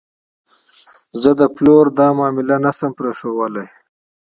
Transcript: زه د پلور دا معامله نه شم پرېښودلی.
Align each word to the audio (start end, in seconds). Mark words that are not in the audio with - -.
زه 1.21 1.31
د 1.39 1.41
پلور 1.55 1.85
دا 1.99 2.07
معامله 2.17 2.55
نه 2.65 2.71
شم 2.77 2.91
پرېښودلی. 2.99 3.65